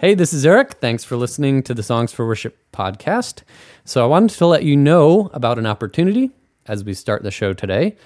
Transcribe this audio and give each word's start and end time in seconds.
Hey, 0.00 0.14
this 0.14 0.32
is 0.32 0.46
Eric. 0.46 0.76
Thanks 0.80 1.04
for 1.04 1.18
listening 1.18 1.62
to 1.64 1.74
the 1.74 1.82
Songs 1.82 2.10
for 2.10 2.26
Worship 2.26 2.56
podcast. 2.72 3.42
So, 3.84 4.02
I 4.02 4.06
wanted 4.06 4.30
to 4.38 4.46
let 4.46 4.62
you 4.62 4.74
know 4.74 5.28
about 5.34 5.58
an 5.58 5.66
opportunity 5.66 6.30
as 6.64 6.82
we 6.82 6.94
start 6.94 7.22
the 7.22 7.30
show 7.30 7.52
today. 7.52 7.96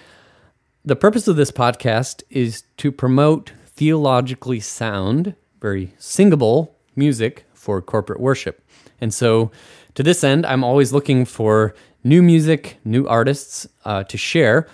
The 0.85 0.97
purpose 0.97 1.29
of 1.29 1.37
this 1.37 1.53
podcast 1.53 2.25
is 2.31 2.65
to 2.79 2.91
promote 2.91 3.53
theologically 3.69 4.59
sound, 4.59 5.37
very 5.61 5.95
singable 5.97 6.77
music 6.97 7.45
for 7.53 7.81
corporate 7.81 8.19
worship. 8.19 8.67
And 9.01 9.15
so, 9.15 9.53
to 9.95 10.03
this 10.03 10.25
end, 10.25 10.45
I'm 10.47 10.65
always 10.65 10.93
looking 10.93 11.25
for 11.25 11.77
new 12.03 12.25
music, 12.25 12.77
new 12.85 13.07
artists 13.07 13.69
uh, 13.85 14.03
to 14.03 14.19
share. 14.19 14.67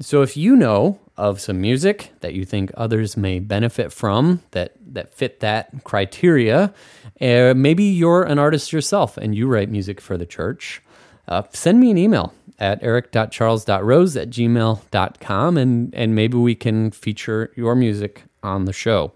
So, 0.00 0.22
if 0.22 0.36
you 0.36 0.56
know 0.56 0.98
of 1.16 1.40
some 1.40 1.60
music 1.60 2.12
that 2.20 2.34
you 2.34 2.44
think 2.44 2.70
others 2.76 3.16
may 3.16 3.38
benefit 3.38 3.92
from 3.92 4.42
that 4.50 4.72
that 4.92 5.12
fit 5.12 5.40
that 5.40 5.70
criteria, 5.84 6.72
uh, 7.20 7.54
maybe 7.56 7.84
you're 7.84 8.22
an 8.22 8.38
artist 8.38 8.72
yourself 8.72 9.16
and 9.16 9.34
you 9.34 9.46
write 9.46 9.68
music 9.68 10.00
for 10.00 10.16
the 10.16 10.26
church. 10.26 10.82
Uh, 11.28 11.42
send 11.52 11.80
me 11.80 11.90
an 11.90 11.98
email 11.98 12.32
at 12.58 12.82
eric.charles.rose 12.82 14.16
at 14.16 14.30
gmail.com 14.30 15.58
and, 15.58 15.94
and 15.94 16.14
maybe 16.14 16.36
we 16.36 16.54
can 16.54 16.90
feature 16.90 17.52
your 17.56 17.74
music 17.74 18.24
on 18.42 18.64
the 18.64 18.72
show. 18.72 19.12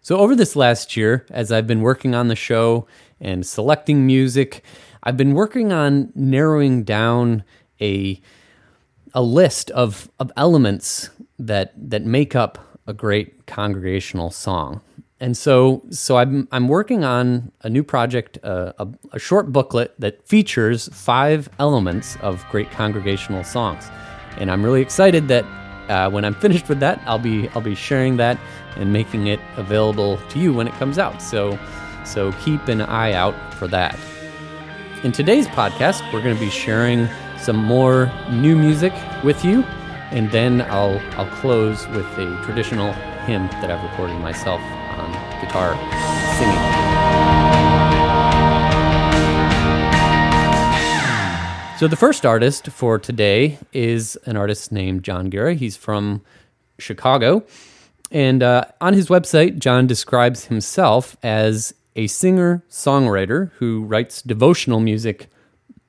So, 0.00 0.16
over 0.16 0.34
this 0.34 0.56
last 0.56 0.96
year, 0.96 1.26
as 1.30 1.52
I've 1.52 1.66
been 1.66 1.82
working 1.82 2.14
on 2.14 2.28
the 2.28 2.36
show 2.36 2.86
and 3.20 3.44
selecting 3.44 4.06
music, 4.06 4.64
I've 5.02 5.16
been 5.16 5.34
working 5.34 5.72
on 5.72 6.12
narrowing 6.14 6.84
down 6.84 7.44
a 7.80 8.20
a 9.14 9.22
list 9.22 9.70
of, 9.72 10.10
of 10.18 10.30
elements 10.36 11.10
that 11.38 11.72
that 11.76 12.04
make 12.04 12.34
up 12.34 12.58
a 12.86 12.92
great 12.92 13.46
congregational 13.46 14.30
song. 14.30 14.80
And 15.20 15.36
so 15.36 15.82
so 15.90 16.16
I'm 16.16 16.48
I'm 16.52 16.68
working 16.68 17.04
on 17.04 17.50
a 17.62 17.68
new 17.68 17.82
project, 17.82 18.38
uh, 18.42 18.72
a, 18.78 18.88
a 19.12 19.18
short 19.18 19.52
booklet 19.52 19.94
that 19.98 20.26
features 20.26 20.88
five 20.92 21.48
elements 21.58 22.16
of 22.22 22.44
great 22.50 22.70
congregational 22.70 23.44
songs. 23.44 23.90
And 24.36 24.50
I'm 24.50 24.64
really 24.64 24.80
excited 24.80 25.28
that 25.28 25.44
uh, 25.88 26.10
when 26.10 26.24
I'm 26.24 26.34
finished 26.34 26.68
with 26.68 26.80
that, 26.80 27.00
I'll 27.06 27.18
be 27.18 27.48
I'll 27.50 27.62
be 27.62 27.74
sharing 27.74 28.16
that 28.18 28.38
and 28.76 28.92
making 28.92 29.26
it 29.26 29.40
available 29.56 30.18
to 30.30 30.38
you 30.38 30.52
when 30.52 30.68
it 30.68 30.74
comes 30.74 30.98
out. 30.98 31.20
So 31.20 31.58
so 32.04 32.32
keep 32.44 32.68
an 32.68 32.80
eye 32.80 33.12
out 33.12 33.34
for 33.54 33.66
that. 33.68 33.98
In 35.04 35.12
today's 35.12 35.46
podcast, 35.48 36.02
we're 36.12 36.22
going 36.22 36.34
to 36.34 36.40
be 36.40 36.50
sharing 36.50 37.08
some 37.40 37.56
more 37.56 38.10
new 38.30 38.56
music 38.56 38.92
with 39.24 39.44
you, 39.44 39.62
and 40.10 40.30
then 40.30 40.62
I'll 40.62 41.00
I'll 41.18 41.30
close 41.40 41.86
with 41.88 42.06
a 42.18 42.42
traditional 42.44 42.92
hymn 43.26 43.46
that 43.60 43.70
I've 43.70 43.82
recorded 43.90 44.18
myself 44.20 44.60
on 44.60 45.12
guitar 45.40 45.74
singing. 46.36 46.88
So 51.78 51.86
the 51.86 51.96
first 51.96 52.26
artist 52.26 52.66
for 52.68 52.98
today 52.98 53.58
is 53.72 54.16
an 54.26 54.36
artist 54.36 54.72
named 54.72 55.04
John 55.04 55.30
Guerra. 55.30 55.54
He's 55.54 55.76
from 55.76 56.22
Chicago, 56.78 57.44
and 58.10 58.42
uh, 58.42 58.64
on 58.80 58.94
his 58.94 59.08
website, 59.08 59.58
John 59.58 59.86
describes 59.86 60.46
himself 60.46 61.16
as 61.22 61.74
a 61.94 62.06
singer 62.06 62.64
songwriter 62.70 63.50
who 63.58 63.84
writes 63.84 64.22
devotional 64.22 64.80
music 64.80 65.28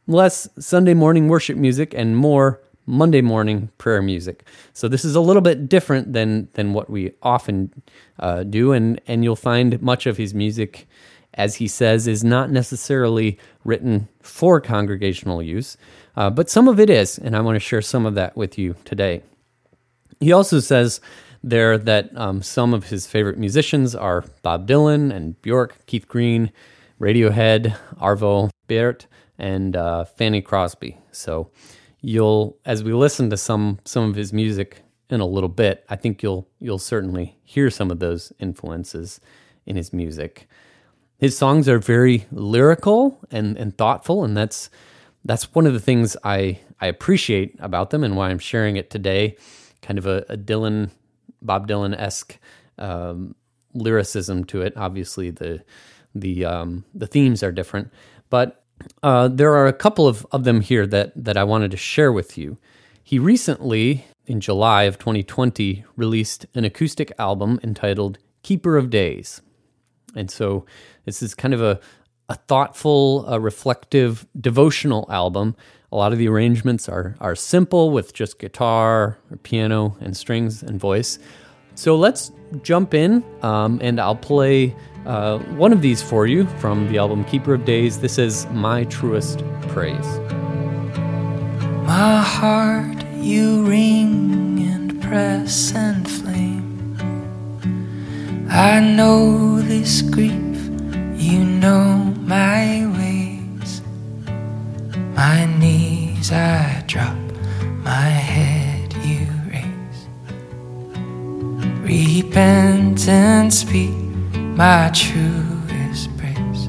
less 0.09 0.49
Sunday 0.57 0.93
morning 0.93 1.27
worship 1.27 1.55
music 1.55 1.93
and 1.95 2.17
more 2.17 2.59
Monday 2.85 3.21
morning 3.21 3.69
prayer 3.77 4.02
music. 4.02 4.43
So 4.73 4.88
this 4.88 5.05
is 5.05 5.15
a 5.15 5.21
little 5.21 5.43
bit 5.43 5.69
different 5.69 6.13
than 6.13 6.49
than 6.53 6.73
what 6.73 6.89
we 6.89 7.13
often 7.21 7.71
uh, 8.17 8.43
do, 8.43 8.73
and 8.73 8.99
and 9.07 9.23
you'll 9.23 9.35
find 9.35 9.80
much 9.81 10.07
of 10.07 10.17
his 10.17 10.33
music, 10.33 10.87
as 11.35 11.55
he 11.55 11.67
says, 11.67 12.07
is 12.07 12.23
not 12.23 12.49
necessarily 12.49 13.37
written 13.63 14.07
for 14.21 14.59
congregational 14.59 15.43
use, 15.43 15.77
uh, 16.17 16.31
but 16.31 16.49
some 16.49 16.67
of 16.67 16.80
it 16.80 16.89
is, 16.89 17.20
and 17.20 17.36
I 17.36 17.41
want 17.41 17.55
to 17.55 17.59
share 17.59 17.81
some 17.81 18.08
of 18.08 18.15
that 18.15 18.36
with 18.36 18.58
you 18.58 18.76
today. 18.86 19.21
He 20.20 20.31
also 20.31 20.59
says 20.59 20.99
there 21.43 21.77
that 21.77 22.09
um, 22.17 22.41
some 22.41 22.73
of 22.73 22.89
his 22.89 23.05
favorite 23.05 23.37
musicians 23.37 23.95
are 23.95 24.26
Bob 24.41 24.67
Dylan 24.67 25.14
and 25.14 25.39
Bjork, 25.43 25.86
Keith 25.86 26.08
Green, 26.08 26.52
Radiohead, 26.99 27.77
Arvo 28.02 28.49
Pärt, 28.67 29.05
and 29.39 29.76
uh, 29.76 30.05
Fanny 30.05 30.42
Crosby. 30.42 30.98
So 31.11 31.50
you'll, 32.02 32.58
as 32.66 32.83
we 32.83 32.94
listen 32.94 33.30
to 33.32 33.38
some 33.38 33.80
some 33.86 34.10
of 34.10 34.16
his 34.16 34.32
music 34.33 34.83
in 35.10 35.22
a 35.22 35.26
little 35.26 35.50
bit, 35.50 35.86
I 35.89 35.95
think 35.95 36.22
you'll 36.22 36.48
you'll 36.60 36.77
certainly 36.77 37.39
hear 37.44 37.72
some 37.72 37.89
of 37.89 38.00
those 38.00 38.32
influences 38.39 39.20
in 39.66 39.76
his 39.76 39.94
music. 39.94 40.48
His 41.17 41.38
songs 41.38 41.67
are 41.67 41.80
very 41.80 42.26
lyrical 42.32 43.20
and, 43.30 43.58
and 43.58 43.77
thoughtful, 43.77 44.23
and 44.23 44.38
that's 44.38 44.70
that's 45.26 45.54
one 45.54 45.67
of 45.67 45.73
the 45.73 45.80
things 45.80 46.16
I, 46.23 46.60
I 46.80 46.88
appreciate 46.88 47.56
about 47.60 47.89
them 47.89 48.04
and 48.04 48.16
why 48.16 48.30
I'm 48.30 48.39
sharing 48.39 48.77
it 48.77 48.89
today. 48.89 49.36
Kind 49.82 50.00
of 50.00 50.06
a, 50.06 50.26
a 50.30 50.38
Dylan, 50.38 50.92
Bob 51.42 51.67
Dylan 51.67 51.94
esque 52.00 52.38
um, 52.77 53.36
lyricism 53.73 54.45
to 54.45 54.61
it. 54.61 54.73
Obviously, 54.77 55.30
the 55.30 55.64
the 56.16 56.45
um, 56.45 56.86
the 56.94 57.08
themes 57.08 57.44
are 57.44 57.52
different, 57.52 57.92
but 58.30 58.64
uh, 59.03 59.27
there 59.27 59.53
are 59.55 59.67
a 59.67 59.73
couple 59.73 60.07
of, 60.07 60.25
of 60.31 60.43
them 60.43 60.61
here 60.61 60.85
that, 60.87 61.11
that 61.15 61.37
I 61.37 61.43
wanted 61.43 61.71
to 61.71 61.77
share 61.77 62.11
with 62.11 62.37
you. 62.37 62.57
He 63.03 63.17
recently, 63.19 64.05
in 64.25 64.39
July 64.39 64.83
of 64.83 64.99
2020, 64.99 65.83
released 65.95 66.45
an 66.53 66.65
acoustic 66.65 67.11
album 67.17 67.59
entitled 67.63 68.19
Keeper 68.43 68.77
of 68.77 68.89
Days. 68.89 69.41
And 70.15 70.29
so 70.29 70.65
this 71.05 71.21
is 71.21 71.33
kind 71.33 71.53
of 71.53 71.61
a, 71.61 71.79
a 72.29 72.35
thoughtful, 72.35 73.25
a 73.27 73.39
reflective, 73.39 74.27
devotional 74.39 75.07
album. 75.09 75.55
A 75.91 75.95
lot 75.95 76.11
of 76.11 76.19
the 76.19 76.27
arrangements 76.27 76.87
are, 76.87 77.15
are 77.19 77.35
simple 77.35 77.91
with 77.91 78.13
just 78.13 78.37
guitar 78.37 79.17
or 79.31 79.37
piano 79.41 79.97
and 80.01 80.15
strings 80.15 80.61
and 80.61 80.79
voice. 80.79 81.17
So 81.75 81.95
let's 81.95 82.31
jump 82.61 82.93
in 82.93 83.23
um, 83.41 83.79
and 83.81 83.99
I'll 83.99 84.15
play 84.15 84.75
uh, 85.05 85.39
one 85.58 85.71
of 85.71 85.82
these 85.82 86.02
for 86.02 86.27
you 86.27 86.45
from 86.60 86.87
the 86.89 86.98
album 86.98 87.23
Keeper 87.26 87.54
of 87.54 87.65
Days. 87.65 87.99
This 87.99 88.17
is 88.17 88.45
My 88.48 88.83
Truest 88.86 89.43
Praise. 89.70 90.20
My 91.86 92.21
heart, 92.21 93.04
you 93.15 93.65
ring 93.65 94.59
and 94.71 95.02
press 95.02 95.73
and 95.73 96.09
flame. 96.09 96.98
I 98.49 98.80
know 98.80 99.61
this 99.61 100.02
grief, 100.02 100.32
you 101.15 101.43
know 101.43 102.14
my 102.20 102.86
ways. 102.98 103.82
My 105.15 105.45
knees 105.45 106.32
I 106.32 106.83
drop, 106.88 107.17
my 107.83 108.09
head 108.09 108.93
you 109.04 109.27
raise. 109.52 110.08
Repentance 111.82 113.64
be 113.64 114.08
my 114.59 114.92
truest 114.93 116.09
praise. 116.17 116.67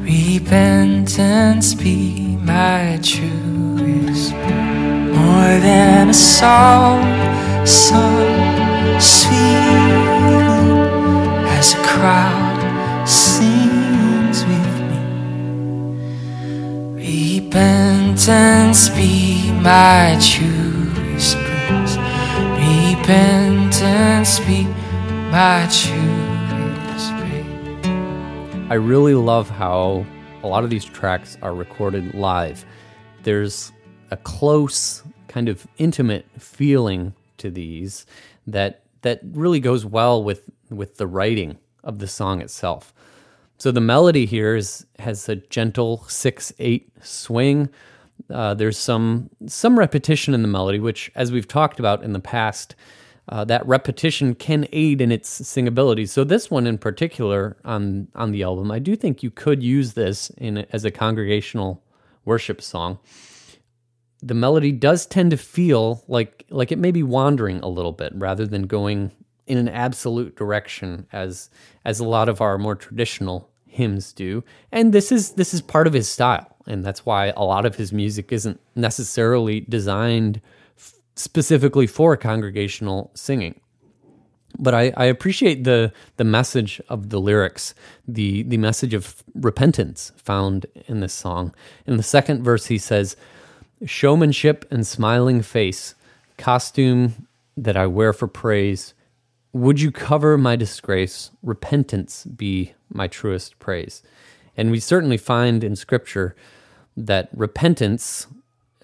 Repentance 0.00 1.74
be 1.74 2.38
my 2.38 2.98
truest 3.02 4.32
praise. 4.32 5.14
More 5.14 5.58
than 5.60 6.08
a 6.08 6.14
song 6.14 7.02
sung 7.66 8.98
sweetly 8.98 10.46
as 11.58 11.74
a 11.74 11.82
crowd 11.84 13.06
sings 13.06 14.42
with 14.46 14.74
me. 14.88 15.00
Repentance 17.44 18.88
be 18.88 19.52
my 19.60 20.16
truest 20.22 21.36
praise. 21.36 21.98
Repentance 22.64 24.40
be 24.40 24.64
my 25.30 25.68
truest 25.70 26.15
I 28.68 28.74
really 28.74 29.14
love 29.14 29.48
how 29.48 30.04
a 30.42 30.48
lot 30.48 30.64
of 30.64 30.70
these 30.70 30.84
tracks 30.84 31.38
are 31.40 31.54
recorded 31.54 32.14
live. 32.14 32.64
There's 33.22 33.70
a 34.10 34.16
close, 34.16 35.04
kind 35.28 35.48
of 35.48 35.68
intimate 35.78 36.26
feeling 36.36 37.14
to 37.38 37.48
these 37.48 38.06
that 38.48 38.82
that 39.02 39.20
really 39.22 39.60
goes 39.60 39.86
well 39.86 40.24
with 40.24 40.50
with 40.68 40.96
the 40.96 41.06
writing 41.06 41.58
of 41.84 42.00
the 42.00 42.08
song 42.08 42.40
itself. 42.40 42.92
So 43.56 43.70
the 43.70 43.80
melody 43.80 44.26
here 44.26 44.56
is 44.56 44.84
has 44.98 45.28
a 45.28 45.36
gentle 45.36 46.04
six 46.08 46.52
eight 46.58 46.90
swing. 47.02 47.68
Uh, 48.28 48.54
there's 48.54 48.78
some 48.78 49.30
some 49.46 49.78
repetition 49.78 50.34
in 50.34 50.42
the 50.42 50.48
melody, 50.48 50.80
which, 50.80 51.12
as 51.14 51.30
we've 51.30 51.46
talked 51.46 51.78
about 51.78 52.02
in 52.02 52.14
the 52.14 52.18
past, 52.18 52.74
uh, 53.28 53.44
that 53.44 53.66
repetition 53.66 54.34
can 54.34 54.66
aid 54.72 55.00
in 55.00 55.10
its 55.10 55.40
singability. 55.40 56.08
So 56.08 56.24
this 56.24 56.50
one 56.50 56.66
in 56.66 56.78
particular 56.78 57.56
on 57.64 58.08
on 58.14 58.32
the 58.32 58.42
album, 58.42 58.70
I 58.70 58.78
do 58.78 58.96
think 58.96 59.22
you 59.22 59.30
could 59.30 59.62
use 59.62 59.94
this 59.94 60.30
in 60.38 60.58
as 60.72 60.84
a 60.84 60.90
congregational 60.90 61.82
worship 62.24 62.62
song. 62.62 62.98
The 64.22 64.34
melody 64.34 64.72
does 64.72 65.06
tend 65.06 65.30
to 65.32 65.36
feel 65.36 66.04
like 66.08 66.44
like 66.50 66.70
it 66.70 66.78
may 66.78 66.90
be 66.90 67.02
wandering 67.02 67.60
a 67.60 67.68
little 67.68 67.92
bit 67.92 68.12
rather 68.14 68.46
than 68.46 68.66
going 68.66 69.12
in 69.46 69.58
an 69.58 69.68
absolute 69.68 70.36
direction 70.36 71.06
as 71.12 71.50
as 71.84 72.00
a 72.00 72.04
lot 72.04 72.28
of 72.28 72.40
our 72.40 72.58
more 72.58 72.74
traditional 72.74 73.50
hymns 73.66 74.12
do. 74.12 74.42
And 74.72 74.92
this 74.92 75.12
is 75.12 75.32
this 75.32 75.52
is 75.52 75.62
part 75.62 75.86
of 75.86 75.92
his 75.92 76.08
style, 76.08 76.56
and 76.66 76.84
that's 76.84 77.04
why 77.04 77.32
a 77.36 77.44
lot 77.44 77.66
of 77.66 77.76
his 77.76 77.92
music 77.92 78.32
isn't 78.32 78.60
necessarily 78.74 79.60
designed 79.60 80.40
specifically 81.16 81.86
for 81.86 82.16
congregational 82.16 83.10
singing. 83.14 83.60
But 84.58 84.74
I, 84.74 84.92
I 84.96 85.04
appreciate 85.06 85.64
the 85.64 85.92
the 86.16 86.24
message 86.24 86.80
of 86.88 87.10
the 87.10 87.20
lyrics, 87.20 87.74
the 88.06 88.42
the 88.44 88.56
message 88.56 88.94
of 88.94 89.22
repentance 89.34 90.12
found 90.16 90.66
in 90.86 91.00
this 91.00 91.12
song. 91.12 91.54
In 91.86 91.96
the 91.96 92.02
second 92.02 92.42
verse, 92.42 92.66
he 92.66 92.78
says, 92.78 93.16
"Showmanship 93.84 94.64
and 94.70 94.86
smiling 94.86 95.42
face, 95.42 95.94
costume 96.38 97.26
that 97.56 97.76
I 97.76 97.86
wear 97.86 98.12
for 98.12 98.28
praise." 98.28 98.94
Would 99.52 99.80
you 99.80 99.90
cover 99.90 100.36
my 100.36 100.54
disgrace? 100.54 101.30
Repentance 101.42 102.24
be 102.24 102.74
my 102.92 103.08
truest 103.08 103.58
praise. 103.58 104.02
And 104.54 104.70
we 104.70 104.80
certainly 104.80 105.16
find 105.16 105.64
in 105.64 105.76
Scripture 105.76 106.36
that 106.94 107.30
repentance 107.32 108.26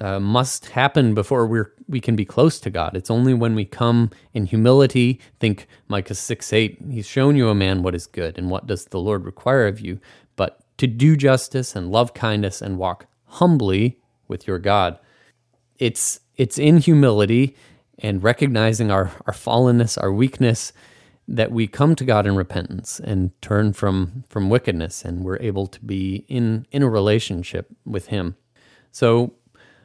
uh, 0.03 0.19
must 0.21 0.67
happen 0.71 1.15
before 1.15 1.47
we're 1.47 1.73
we 1.89 2.01
can 2.01 2.17
be 2.17 2.25
close 2.25 2.59
to 2.61 2.71
God. 2.71 2.97
It's 2.97 3.11
only 3.11 3.35
when 3.35 3.55
we 3.55 3.65
come 3.65 4.11
in 4.35 4.47
humility. 4.47 5.21
Think 5.41 5.67
Micah 5.89 6.15
six 6.15 6.53
eight. 6.53 6.79
He's 6.91 7.07
shown 7.07 7.37
you 7.37 7.49
a 7.49 7.55
man 7.55 7.83
what 7.83 7.95
is 7.95 8.07
good, 8.07 8.37
and 8.39 8.51
what 8.51 8.67
does 8.67 8.87
the 8.87 9.01
Lord 9.01 9.25
require 9.25 9.67
of 9.67 9.81
you, 9.81 10.01
but 10.37 10.61
to 10.79 10.87
do 10.87 11.17
justice 11.17 11.77
and 11.77 11.93
love 11.93 12.15
kindness 12.15 12.61
and 12.61 12.79
walk 12.79 13.07
humbly 13.27 14.01
with 14.29 14.47
your 14.47 14.59
God. 14.59 14.99
It's 15.79 16.21
it's 16.37 16.59
in 16.59 16.79
humility 16.79 17.57
and 17.99 18.23
recognizing 18.23 18.91
our, 18.91 19.13
our 19.27 19.35
fallenness, 19.35 20.03
our 20.03 20.13
weakness, 20.13 20.73
that 21.29 21.53
we 21.53 21.67
come 21.69 21.95
to 21.95 22.05
God 22.05 22.27
in 22.27 22.35
repentance 22.35 22.99
and 22.99 23.31
turn 23.41 23.73
from 23.73 24.25
from 24.29 24.51
wickedness, 24.51 25.05
and 25.05 25.25
we're 25.25 25.39
able 25.39 25.67
to 25.69 25.81
be 25.85 26.25
in 26.29 26.67
in 26.73 26.83
a 26.83 26.89
relationship 26.89 27.69
with 27.85 28.07
Him. 28.09 28.37
So, 28.91 29.35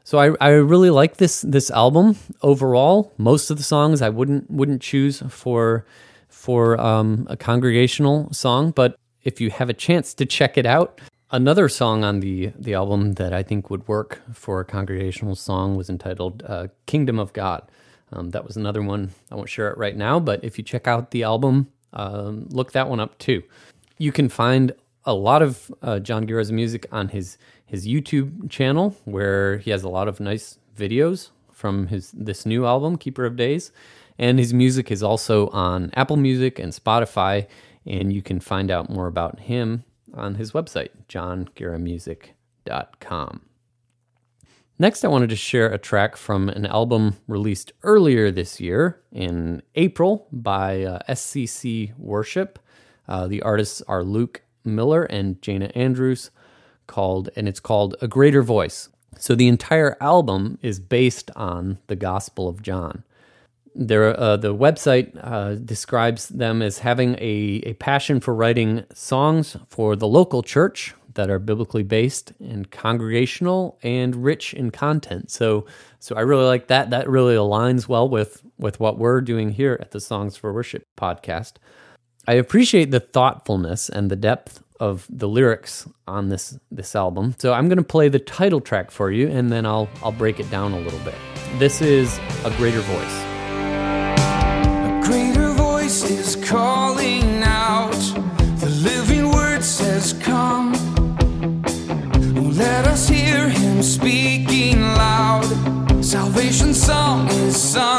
so 0.08 0.20
I, 0.20 0.28
I 0.40 0.50
really 0.74 0.90
like 0.90 1.18
this 1.18 1.42
this 1.42 1.70
album 1.70 2.16
overall. 2.42 3.12
Most 3.18 3.52
of 3.52 3.58
the 3.58 3.64
songs 3.64 4.02
I 4.02 4.10
wouldn't 4.10 4.50
wouldn't 4.50 4.82
choose 4.82 5.22
for 5.28 5.86
for 6.30 6.80
um, 6.80 7.28
a 7.30 7.36
congregational 7.36 8.32
song, 8.32 8.72
but 8.72 8.98
if 9.24 9.42
you 9.42 9.50
have 9.50 9.70
a 9.70 9.74
chance 9.74 10.14
to 10.14 10.26
check 10.26 10.58
it 10.58 10.66
out, 10.66 11.02
Another 11.30 11.68
song 11.68 12.06
on 12.06 12.22
the 12.22 12.54
the 12.58 12.74
album 12.74 13.16
that 13.16 13.34
I 13.34 13.44
think 13.44 13.70
would 13.70 13.86
work 13.86 14.22
for 14.34 14.62
a 14.62 14.66
congregational 14.66 15.36
song 15.36 15.76
was 15.76 15.90
entitled 15.90 16.42
uh, 16.48 16.68
"Kingdom 16.86 17.20
of 17.20 17.34
God." 17.34 17.70
Um, 18.14 18.30
that 18.30 18.46
was 18.46 18.56
another 18.56 18.82
one. 18.82 19.12
I 19.30 19.36
won't 19.36 19.50
share 19.50 19.70
it 19.70 19.78
right 19.78 19.98
now, 19.98 20.22
but 20.22 20.42
if 20.42 20.58
you 20.58 20.64
check 20.64 20.88
out 20.88 21.12
the 21.12 21.24
album, 21.24 21.68
um, 21.92 22.48
look 22.50 22.72
that 22.72 22.88
one 22.88 23.02
up 23.02 23.18
too. 23.18 23.44
You 23.98 24.14
can 24.14 24.30
find 24.30 24.72
a 25.08 25.14
lot 25.14 25.42
of 25.42 25.72
uh, 25.82 25.98
John 26.00 26.28
Guerra's 26.28 26.52
music 26.52 26.86
on 26.92 27.08
his 27.08 27.40
his 27.66 27.88
YouTube 27.88 28.50
channel, 28.50 28.96
where 29.06 29.58
he 29.58 29.72
has 29.72 29.84
a 29.84 29.90
lot 29.90 30.08
of 30.08 30.20
nice 30.20 30.60
videos 30.78 31.32
from 31.52 31.88
his 31.88 32.12
this 32.12 32.46
new 32.46 32.68
album, 32.68 32.98
Keeper 32.98 33.26
of 33.26 33.36
Days, 33.36 33.72
and 34.20 34.38
his 34.38 34.54
music 34.54 34.92
is 34.92 35.02
also 35.02 35.48
on 35.50 35.90
Apple 35.96 36.18
Music 36.18 36.60
and 36.60 36.72
Spotify. 36.74 37.48
And 37.86 38.12
you 38.12 38.22
can 38.22 38.42
find 38.42 38.70
out 38.70 38.90
more 38.90 39.08
about 39.08 39.40
him 39.40 39.86
on 40.14 40.36
his 40.36 40.52
website, 40.52 40.90
johnguerramusic.com. 41.08 43.42
Next, 44.80 45.04
I 45.04 45.08
wanted 45.08 45.30
to 45.30 45.36
share 45.38 45.72
a 45.72 45.80
track 45.80 46.18
from 46.18 46.50
an 46.50 46.66
album 46.66 47.16
released 47.28 47.72
earlier 47.82 48.30
this 48.30 48.60
year 48.60 49.00
in 49.12 49.64
April 49.76 50.28
by 50.32 50.84
uh, 50.84 51.00
SCC 51.10 51.98
Worship. 51.98 52.60
Uh, 53.08 53.28
the 53.28 53.42
artists 53.42 53.82
are 53.88 54.04
Luke 54.04 54.44
Miller 54.68 55.04
and 55.04 55.42
Jana 55.42 55.72
Andrews, 55.76 56.32
called 56.86 57.30
and 57.36 57.48
it's 57.48 57.60
called 57.60 57.96
A 58.02 58.08
Greater 58.08 58.44
Voice. 58.44 58.90
So 59.18 59.34
the 59.34 59.48
entire 59.48 59.98
album 60.00 60.60
is 60.62 60.80
based 60.80 61.32
on 61.36 61.80
the 61.88 61.96
Gospel 61.96 62.48
of 62.48 62.62
John. 62.62 63.04
There, 63.74 64.20
uh, 64.20 64.38
the 64.38 64.56
website 64.56 65.18
uh, 65.22 65.56
describes 65.56 66.30
them 66.30 66.62
as 66.62 66.80
having 66.80 67.16
a, 67.16 67.62
a 67.66 67.74
passion 67.74 68.20
for 68.20 68.34
writing 68.34 68.86
songs 68.94 69.58
for 69.68 69.96
the 69.96 70.08
local 70.08 70.42
church, 70.44 70.96
that 71.18 71.30
are 71.32 71.40
biblically 71.40 71.84
based 71.84 72.32
and 72.40 72.72
congregational 72.72 73.78
and 73.84 74.16
rich 74.16 74.54
in 74.54 74.72
content. 74.72 75.30
So 75.30 75.66
so 76.00 76.16
I 76.16 76.22
really 76.22 76.46
like 76.46 76.68
that. 76.68 76.92
That 76.92 77.10
really 77.10 77.36
aligns 77.36 77.88
well 77.88 78.08
with 78.08 78.44
with 78.58 78.80
what 78.80 78.98
we're 78.98 79.20
doing 79.20 79.50
here 79.50 79.78
at 79.82 79.92
the 79.92 80.00
Songs 80.00 80.38
for 80.38 80.54
Worship 80.54 80.86
podcast. 80.96 81.54
I 82.30 82.34
appreciate 82.34 82.92
the 82.92 83.00
thoughtfulness 83.00 83.88
and 83.88 84.12
the 84.12 84.18
depth 84.18 84.62
of 84.82 85.08
the 85.10 85.30
lyrics 85.30 85.88
on 86.08 86.28
this 86.28 86.60
this 86.70 86.94
album. 86.94 87.36
So 87.40 87.54
I'm 87.54 87.70
going 87.70 87.78
to 87.78 87.84
play 87.84 88.10
the 88.10 88.20
title 88.20 88.60
track 88.60 88.92
for 88.92 89.12
you 89.12 89.30
and 89.30 89.50
then 89.50 89.66
I'll 89.66 89.88
I'll 90.04 90.12
break 90.12 90.40
it 90.40 90.52
down 90.52 90.74
a 90.74 90.80
little 90.80 91.00
bit. 91.00 91.16
This 91.58 91.82
is 91.82 92.20
A 92.44 92.52
Greater 92.58 92.82
Voice. 92.82 93.18
A 93.50 95.02
greater 95.04 95.52
voice 95.54 96.04
is 96.04 96.36
calling 96.36 97.44
out. 97.44 97.96
The 98.60 98.70
living 98.84 99.32
word 99.32 99.64
says, 99.64 100.14
Come. 100.22 100.74
Let 102.58 102.88
us 102.88 103.08
hear 103.08 103.48
him 103.48 103.82
speaking 103.82 104.82
loud. 104.82 105.46
Salvation 106.04 106.74
song 106.74 107.30
is 107.30 107.56
sung. 107.56 107.97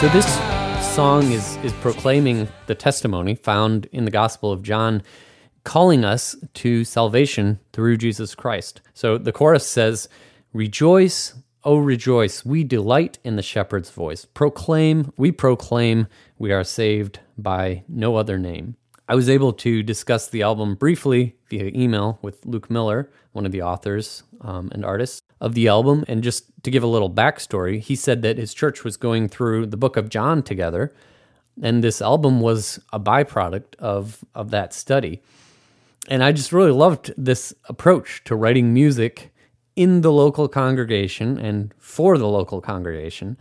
So 0.00 0.08
this 0.08 0.34
song 0.94 1.30
is 1.30 1.58
is 1.58 1.74
proclaiming 1.74 2.48
the 2.64 2.74
testimony 2.74 3.34
found 3.34 3.84
in 3.92 4.06
the 4.06 4.10
Gospel 4.10 4.50
of 4.50 4.62
John 4.62 5.02
calling 5.62 6.06
us 6.06 6.34
to 6.54 6.84
salvation 6.84 7.60
through 7.74 7.98
Jesus 7.98 8.34
Christ. 8.34 8.80
So 8.94 9.18
the 9.18 9.30
chorus 9.30 9.66
says, 9.66 10.08
Rejoice, 10.54 11.34
O 11.64 11.76
rejoice, 11.76 12.46
we 12.46 12.64
delight 12.64 13.18
in 13.24 13.36
the 13.36 13.42
shepherd's 13.42 13.90
voice. 13.90 14.24
Proclaim, 14.24 15.12
we 15.18 15.32
proclaim, 15.32 16.06
we 16.38 16.50
are 16.50 16.64
saved 16.64 17.20
by 17.36 17.84
no 17.86 18.16
other 18.16 18.38
name. 18.38 18.76
I 19.06 19.14
was 19.14 19.28
able 19.28 19.52
to 19.52 19.82
discuss 19.82 20.28
the 20.28 20.40
album 20.40 20.76
briefly 20.76 21.36
via 21.50 21.70
email 21.74 22.18
with 22.22 22.46
Luke 22.46 22.70
Miller, 22.70 23.10
one 23.32 23.44
of 23.44 23.52
the 23.52 23.60
authors 23.60 24.22
um, 24.40 24.70
and 24.72 24.82
artists 24.82 25.29
of 25.40 25.54
the 25.54 25.68
album. 25.68 26.04
And 26.08 26.22
just 26.22 26.44
to 26.62 26.70
give 26.70 26.82
a 26.82 26.88
little 26.88 27.10
backstory, 27.10 27.80
he 27.80 27.96
said 27.96 28.22
that 28.22 28.38
his 28.38 28.54
church 28.54 28.84
was 28.84 28.96
going 28.96 29.28
through 29.28 29.66
the 29.66 29.76
book 29.76 29.96
of 29.96 30.08
John 30.08 30.42
together, 30.42 30.92
and 31.62 31.82
this 31.84 32.00
album 32.00 32.40
was 32.40 32.80
a 32.92 33.00
byproduct 33.00 33.74
of, 33.78 34.24
of 34.34 34.50
that 34.50 34.72
study. 34.72 35.22
And 36.08 36.24
I 36.24 36.32
just 36.32 36.52
really 36.52 36.72
loved 36.72 37.12
this 37.16 37.52
approach 37.66 38.24
to 38.24 38.34
writing 38.34 38.72
music 38.72 39.32
in 39.76 40.00
the 40.00 40.12
local 40.12 40.48
congregation 40.48 41.38
and 41.38 41.74
for 41.78 42.18
the 42.18 42.28
local 42.28 42.60
congregation. 42.60 43.36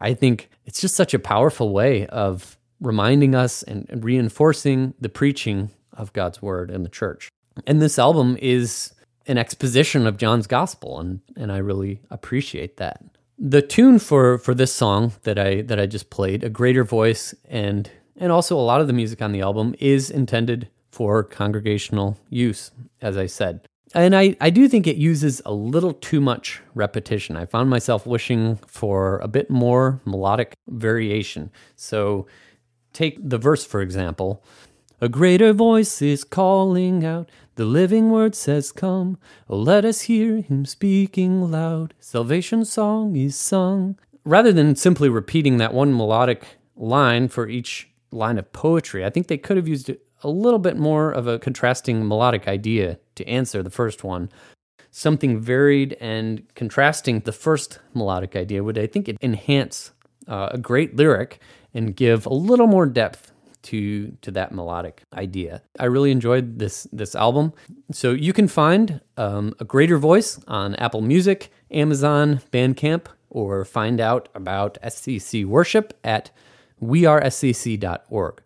I 0.00 0.14
think 0.14 0.50
it's 0.64 0.80
just 0.80 0.96
such 0.96 1.14
a 1.14 1.18
powerful 1.18 1.72
way 1.72 2.06
of 2.06 2.56
reminding 2.80 3.34
us 3.34 3.62
and, 3.62 3.86
reinforcing 4.02 4.94
the 5.00 5.08
preaching 5.08 5.70
of 5.92 6.12
God's 6.12 6.40
word 6.40 6.70
in 6.70 6.82
the 6.82 6.88
church. 6.88 7.28
And 7.66 7.80
this 7.80 7.98
album 7.98 8.36
is 8.40 8.92
an 9.30 9.38
exposition 9.38 10.06
of 10.08 10.16
John's 10.16 10.48
gospel, 10.48 10.98
and, 10.98 11.20
and 11.36 11.52
I 11.52 11.58
really 11.58 12.00
appreciate 12.10 12.78
that. 12.78 13.00
The 13.38 13.62
tune 13.62 14.00
for, 14.00 14.38
for 14.38 14.54
this 14.54 14.74
song 14.74 15.12
that 15.22 15.38
I 15.38 15.62
that 15.62 15.80
I 15.80 15.86
just 15.86 16.10
played, 16.10 16.42
a 16.42 16.50
greater 16.50 16.84
voice, 16.84 17.32
and 17.48 17.88
and 18.16 18.32
also 18.32 18.58
a 18.58 18.60
lot 18.60 18.80
of 18.80 18.86
the 18.86 18.92
music 18.92 19.22
on 19.22 19.32
the 19.32 19.40
album 19.40 19.74
is 19.78 20.10
intended 20.10 20.68
for 20.90 21.22
congregational 21.22 22.18
use, 22.28 22.72
as 23.00 23.16
I 23.16 23.26
said. 23.26 23.66
And 23.94 24.14
I, 24.14 24.36
I 24.40 24.50
do 24.50 24.68
think 24.68 24.86
it 24.86 24.96
uses 24.96 25.40
a 25.46 25.52
little 25.52 25.94
too 25.94 26.20
much 26.20 26.60
repetition. 26.74 27.36
I 27.36 27.46
found 27.46 27.70
myself 27.70 28.06
wishing 28.06 28.56
for 28.66 29.18
a 29.18 29.28
bit 29.28 29.48
more 29.48 30.00
melodic 30.04 30.54
variation. 30.68 31.50
So 31.76 32.26
take 32.92 33.16
the 33.22 33.38
verse, 33.38 33.64
for 33.64 33.80
example. 33.80 34.44
A 35.02 35.08
greater 35.08 35.54
voice 35.54 36.02
is 36.02 36.24
calling 36.24 37.06
out, 37.06 37.30
the 37.54 37.64
living 37.64 38.10
word 38.10 38.34
says, 38.34 38.70
Come, 38.70 39.16
let 39.48 39.82
us 39.82 40.02
hear 40.02 40.42
him 40.42 40.66
speaking 40.66 41.50
loud. 41.50 41.94
Salvation 41.98 42.66
song 42.66 43.16
is 43.16 43.34
sung. 43.34 43.98
Rather 44.26 44.52
than 44.52 44.76
simply 44.76 45.08
repeating 45.08 45.56
that 45.56 45.72
one 45.72 45.96
melodic 45.96 46.58
line 46.76 47.28
for 47.28 47.48
each 47.48 47.88
line 48.12 48.36
of 48.36 48.52
poetry, 48.52 49.02
I 49.02 49.08
think 49.08 49.28
they 49.28 49.38
could 49.38 49.56
have 49.56 49.66
used 49.66 49.90
a 50.22 50.28
little 50.28 50.58
bit 50.58 50.76
more 50.76 51.10
of 51.10 51.26
a 51.26 51.38
contrasting 51.38 52.06
melodic 52.06 52.46
idea 52.46 52.98
to 53.14 53.26
answer 53.26 53.62
the 53.62 53.70
first 53.70 54.04
one. 54.04 54.28
Something 54.90 55.40
varied 55.40 55.96
and 55.98 56.42
contrasting 56.54 57.20
the 57.20 57.32
first 57.32 57.78
melodic 57.94 58.36
idea 58.36 58.62
would, 58.62 58.76
I 58.76 58.86
think, 58.86 59.10
enhance 59.22 59.92
uh, 60.28 60.50
a 60.52 60.58
great 60.58 60.94
lyric 60.94 61.40
and 61.72 61.96
give 61.96 62.26
a 62.26 62.34
little 62.34 62.66
more 62.66 62.84
depth 62.84 63.32
to 63.62 64.12
to 64.22 64.30
that 64.30 64.52
melodic 64.52 65.02
idea. 65.14 65.62
I 65.78 65.86
really 65.86 66.10
enjoyed 66.10 66.58
this 66.58 66.86
this 66.92 67.14
album. 67.14 67.52
So 67.92 68.12
you 68.12 68.32
can 68.32 68.48
find 68.48 69.00
um, 69.16 69.54
a 69.58 69.64
greater 69.64 69.98
voice 69.98 70.40
on 70.48 70.74
Apple 70.76 71.00
Music, 71.00 71.52
Amazon, 71.70 72.40
Bandcamp, 72.52 73.06
or 73.28 73.64
find 73.64 74.00
out 74.00 74.28
about 74.34 74.78
SCC 74.82 75.44
worship 75.44 75.98
at 76.04 76.30
wearescc.org. 76.82 78.42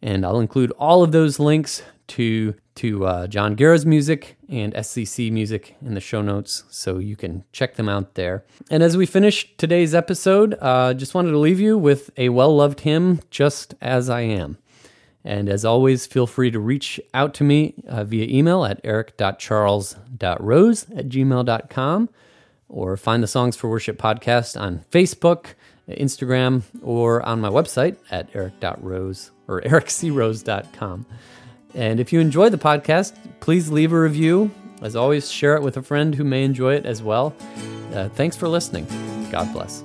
And 0.00 0.26
I'll 0.26 0.40
include 0.40 0.72
all 0.72 1.02
of 1.02 1.12
those 1.12 1.38
links 1.38 1.82
to 2.12 2.54
to 2.74 3.04
uh, 3.04 3.26
John 3.26 3.54
Guerra's 3.54 3.84
music 3.84 4.36
and 4.48 4.72
SCC 4.74 5.30
music 5.30 5.76
in 5.84 5.94
the 5.94 6.00
show 6.00 6.22
notes, 6.22 6.64
so 6.70 6.98
you 6.98 7.16
can 7.16 7.44
check 7.52 7.76
them 7.76 7.88
out 7.88 8.14
there. 8.14 8.44
And 8.70 8.82
as 8.82 8.96
we 8.96 9.04
finish 9.04 9.54
today's 9.56 9.94
episode, 9.94 10.56
uh, 10.60 10.94
just 10.94 11.14
wanted 11.14 11.32
to 11.32 11.38
leave 11.38 11.60
you 11.60 11.76
with 11.76 12.10
a 12.16 12.30
well 12.30 12.56
loved 12.56 12.80
hymn, 12.80 13.20
Just 13.30 13.74
As 13.80 14.08
I 14.08 14.22
Am. 14.22 14.58
And 15.24 15.48
as 15.48 15.64
always, 15.64 16.06
feel 16.06 16.26
free 16.26 16.50
to 16.50 16.58
reach 16.58 17.00
out 17.14 17.32
to 17.34 17.44
me 17.44 17.74
uh, 17.88 18.02
via 18.04 18.26
email 18.26 18.64
at 18.64 18.80
eric.charles.rose 18.82 20.90
at 20.90 21.08
gmail.com 21.08 22.08
or 22.68 22.96
find 22.96 23.22
the 23.22 23.28
Songs 23.28 23.54
for 23.54 23.70
Worship 23.70 23.98
podcast 23.98 24.60
on 24.60 24.84
Facebook, 24.90 25.54
Instagram, 25.88 26.62
or 26.82 27.22
on 27.22 27.40
my 27.40 27.48
website 27.48 27.98
at 28.10 28.30
eric.rose 28.34 29.30
or 29.46 29.60
ericcrose.com. 29.62 31.06
And 31.74 32.00
if 32.00 32.12
you 32.12 32.20
enjoy 32.20 32.48
the 32.50 32.58
podcast, 32.58 33.14
please 33.40 33.70
leave 33.70 33.92
a 33.92 34.00
review. 34.00 34.50
As 34.82 34.96
always, 34.96 35.30
share 35.30 35.56
it 35.56 35.62
with 35.62 35.76
a 35.76 35.82
friend 35.82 36.14
who 36.14 36.24
may 36.24 36.44
enjoy 36.44 36.74
it 36.74 36.86
as 36.86 37.02
well. 37.02 37.34
Uh, 37.94 38.08
thanks 38.10 38.36
for 38.36 38.48
listening. 38.48 38.86
God 39.30 39.52
bless. 39.52 39.82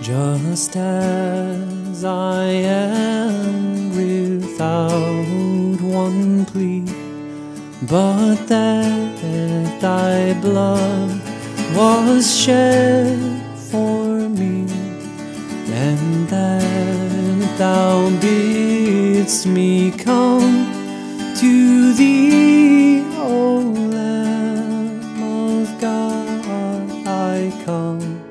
Just 0.00 0.76
as 0.76 2.04
I 2.04 2.44
am 2.44 3.90
without 3.96 5.80
one 5.82 6.46
plea, 6.46 6.80
but 7.82 8.36
that 8.46 9.80
thy 9.80 10.32
blood 10.40 11.20
was 11.74 12.34
shed 12.40 13.18
for 13.70 14.28
me, 14.28 14.66
and 15.72 16.28
that 16.28 17.58
thou 17.58 18.08
bidst 19.28 19.46
me 19.46 19.90
come 19.90 20.64
to 21.36 21.92
thee, 21.92 23.02
O 23.14 23.58
Lamb 23.92 25.22
of 25.22 25.78
God, 25.78 27.06
I 27.06 27.52
come. 27.66 28.24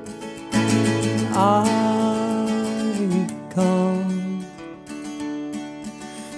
I 1.34 1.68
come 3.54 4.44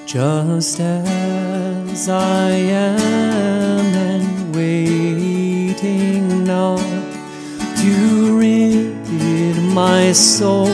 just 0.04 0.78
as 0.78 2.08
I 2.10 2.50
am 2.50 3.86
and 4.10 4.54
waiting 4.54 6.44
now 6.44 6.76
to 7.80 8.38
rid 8.38 9.56
my 9.72 10.12
soul 10.12 10.68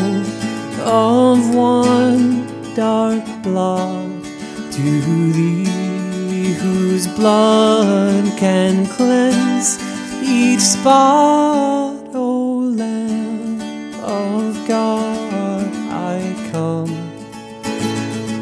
of 0.83 1.55
one 1.55 2.36
dark 2.77 3.25
blot 3.43 4.23
to 4.71 5.01
thee 5.33 6.53
whose 6.61 7.07
blood 7.07 8.23
can 8.37 8.87
cleanse 8.89 9.79
each 10.23 10.61
spot, 10.61 12.15
O 12.15 12.71
Lamb 12.77 13.95
of 14.05 14.69
God, 14.69 15.73
I 15.91 16.21
come, 16.53 16.95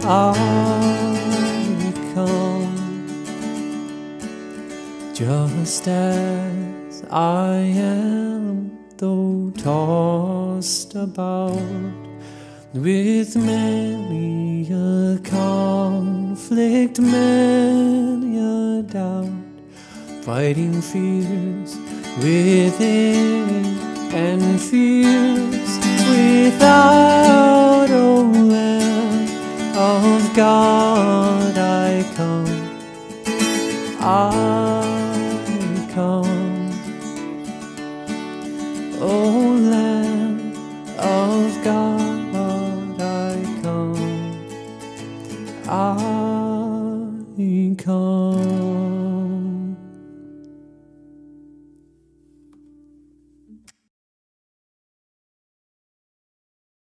I 0.03 0.35
come, 2.13 2.75
just 5.15 5.87
as 5.87 7.05
I 7.09 7.55
am, 7.77 8.77
though 8.97 9.53
tossed 9.57 10.97
about 10.97 12.14
with 12.75 13.37
many 13.37 14.69
a 14.69 15.21
conflict, 15.23 16.99
many 16.99 18.37
a 18.37 18.83
doubt, 18.83 19.31
fighting 20.23 20.83
fears 20.83 21.77
within 22.19 23.79
and 24.13 24.61
fears 24.61 25.79
without, 26.11 27.91
O 27.91 27.93
oh, 27.93 28.23
Lamb 28.43 29.77
of 29.77 30.35
God, 30.35 31.57
I 31.57 32.03
come. 32.17 32.81
I 34.01 34.74